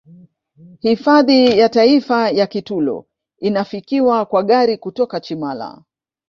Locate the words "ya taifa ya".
1.59-2.47